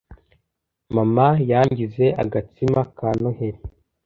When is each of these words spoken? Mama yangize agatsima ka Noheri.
Mama 0.95 1.27
yangize 1.51 2.05
agatsima 2.23 2.81
ka 2.97 3.09
Noheri. 3.21 3.59